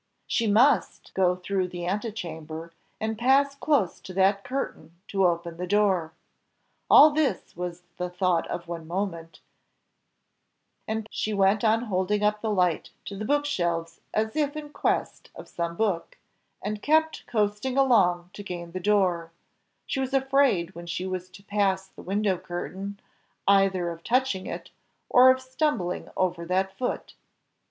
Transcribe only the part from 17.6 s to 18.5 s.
along to